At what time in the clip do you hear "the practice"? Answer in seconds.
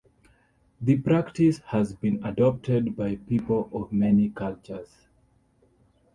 0.81-1.59